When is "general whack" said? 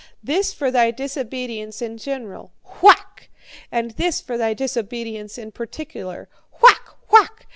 1.95-3.29